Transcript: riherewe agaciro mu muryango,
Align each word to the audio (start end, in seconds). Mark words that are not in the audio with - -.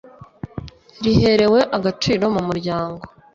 riherewe 1.03 1.59
agaciro 1.77 2.23
mu 2.35 2.41
muryango, 2.47 3.03